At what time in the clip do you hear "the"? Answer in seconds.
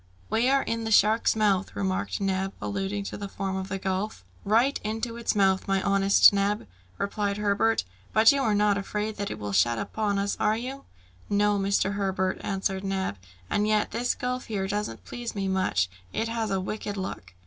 0.83-0.89, 3.17-3.29, 3.69-3.77